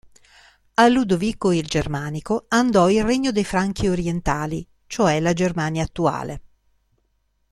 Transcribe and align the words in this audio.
A 0.73 0.87
Ludovico 0.87 1.51
il 1.51 1.67
Germanico 1.67 2.45
andò 2.47 2.89
il 2.89 3.03
regno 3.03 3.31
dei 3.31 3.43
Franchi 3.43 3.87
orientali, 3.87 4.67
cioè 4.87 5.19
la 5.19 5.33
Germania 5.33 5.83
attuale. 5.83 6.41